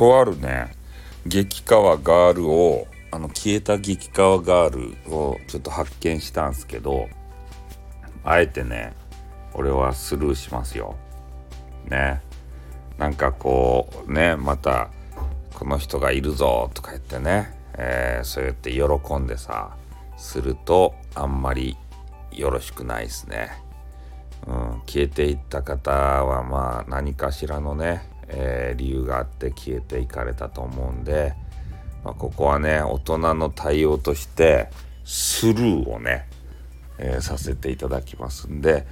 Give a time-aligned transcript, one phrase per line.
[0.00, 0.74] とあるね
[1.26, 4.70] 激川ガールをあの消えた激川ガー
[5.04, 7.06] ルをちょっと発見したんすけど
[8.24, 8.94] あえてね
[9.52, 10.96] 俺はスルーしますよ。
[11.90, 12.22] ね
[12.96, 14.88] なんかこうねまた
[15.52, 19.76] この人がいるぞとか言ってね、えー、そうやって喜んでさ
[20.16, 21.76] するとあんまり
[22.32, 23.50] よろしくないですね。
[24.46, 31.34] うん、消えていった方はまあ何かしらのね、えー、理由があって消えていかれたと思うんで、
[32.04, 34.70] まあ、ここはね大人の対応として
[35.04, 36.28] スルーをね、
[36.98, 38.86] えー、させていただきますんで、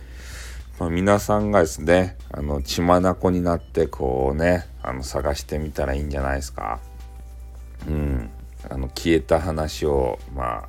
[0.79, 6.81] まあ、皆さんがですねあの血眼になってこうねあの探してみたらいいんじゃないですか。
[7.87, 8.31] うん、
[8.69, 10.65] あの消えた話をま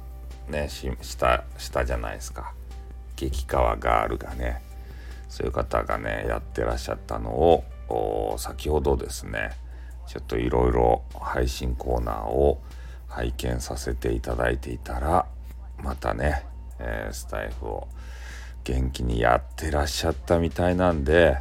[0.47, 2.53] あねしたしたじゃないですか
[3.15, 4.61] 激川ガールがね
[5.27, 7.63] そういう方がねやってらっしゃったのを
[8.37, 9.51] 先ほどですね
[10.07, 12.61] ちょっといろいろ配信コーナーを
[13.07, 15.25] 拝見させていただいていたら
[15.81, 16.45] またね、
[16.79, 17.87] えー、スタイフを
[18.63, 21.37] 元気にやってらっしゃったみたいなんで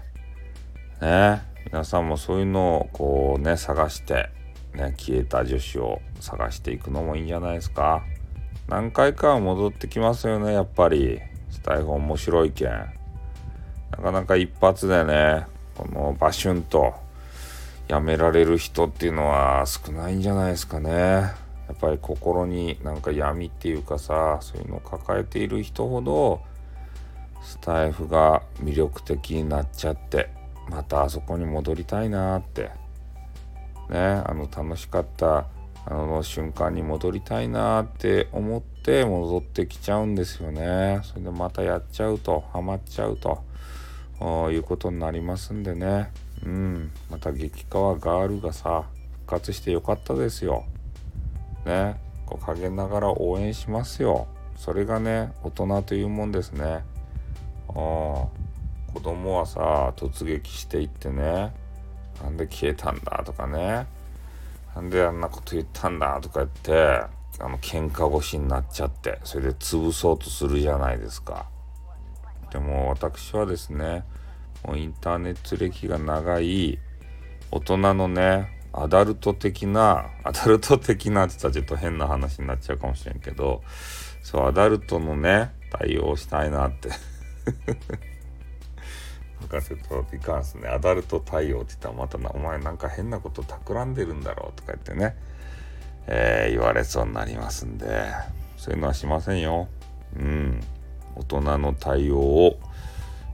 [1.01, 4.31] ね皆さんもそういうのをこうね探して
[4.75, 8.03] ね消えた女子を探していくのもいいんじゃないですか。
[8.69, 11.21] 何回かは戻ってきますよねやっぱり。
[11.51, 12.69] スタイフ面白いけん。
[13.91, 15.47] なかなか一発でね
[15.79, 16.93] このバシュンと
[17.87, 20.91] やめられる人っていうのは少ないんじゃないですかね。
[20.91, 21.35] や
[21.73, 26.41] っぱり心になんか闇っていうかさそういうのを抱えている人ほど
[27.43, 30.31] スタイフが魅力的になっちゃって
[30.69, 32.71] またあそこに戻りたいなって。
[33.89, 35.47] ねあの楽しかった
[35.87, 41.01] あの瞬間に戻りたいなって思って戻ってきちゃうんですよね。
[41.03, 43.43] それでまたやっちゃうとハマっちゃうと。
[44.21, 46.11] いうことになりますんでね。
[46.45, 46.91] うん。
[47.11, 50.65] また激川ガールがさ復活してよかったですよ。
[51.65, 52.01] ね。
[52.27, 54.27] こう陰ながら応援しますよ。
[54.57, 56.85] それがね大人というもんですね。
[57.69, 58.27] あ。
[58.93, 61.53] 子供はさ突撃していってね。
[62.23, 63.87] なんで消えたんだとかね。
[64.75, 66.73] なんであんなこと言ったんだとか言って
[67.41, 71.47] あの喧嘩腰になっちゃってそれで潰そうとするじゃないですか。
[72.51, 74.05] でも私はですね
[74.65, 76.79] もうインターネット歴が長い
[77.51, 83.63] 大人のねアダルト的なアダルト的なって言ったらちょっと変な話になっちゃうかもしれんけど
[84.23, 86.91] そうアダルトのね対応したいなって。
[89.41, 95.17] 博士といかんすねアダルト対応って言ったらまたなお前なんか変なこと企んでるんだろうとか言ってね、
[96.07, 98.11] えー、言われそうになりますんで
[98.57, 99.69] そういうのはしませんよ。
[100.17, 100.61] うん。
[101.19, 102.59] 大人の対応を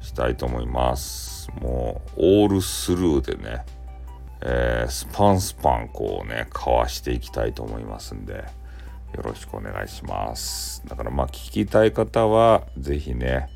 [0.01, 1.51] したいと思います。
[1.61, 3.65] もうオールスルーでね、
[4.41, 8.45] えー、スパンスパンこうねかわしていきたいと思いますんで
[9.15, 10.83] よろしくお願いします。
[10.87, 13.49] だからまあ聞きたい方は是非ね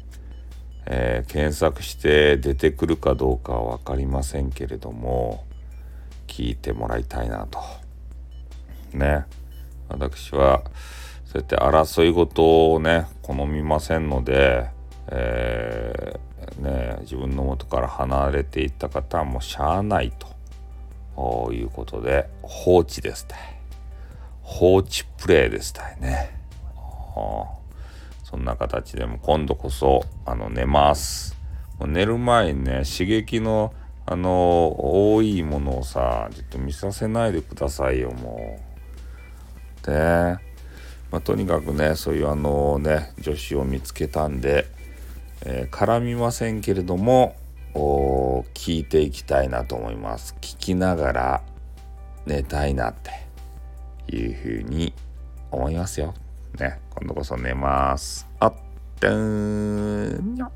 [0.90, 5.44] えー、検索して出てくるかどうかは分かりませんけれども
[6.26, 7.60] 聞いてもらいたいなと。
[8.94, 9.26] ね。
[9.88, 10.62] 私は
[11.26, 14.70] そうやって争い事をね好みませんので、
[15.08, 20.10] えー、ね、自分の元から離れていった方はもうしゃあない
[21.14, 23.60] ということで放置ですね
[24.42, 26.38] 放置プレイですね。
[28.24, 31.36] そんな形でも今度こそあの寝ます。
[31.86, 33.74] 寝る前にね刺激の
[34.06, 38.58] あの多いものをさちょっと見させないでくださいよも
[39.82, 39.86] う。
[39.86, 40.38] で、
[41.10, 44.66] まあ、とにかくねそういうあのね女子を見つけたんで、
[45.44, 47.36] えー、絡みませんけれども
[47.74, 50.34] 聞いていきたいなと思います。
[50.40, 51.42] 聞きながら
[52.26, 54.92] 寝たいなっていうふうに
[55.50, 56.14] 思いますよ。
[56.58, 58.26] ね、今度こそ寝ます。
[58.40, 58.54] あっ
[59.00, 60.50] てんにゃ。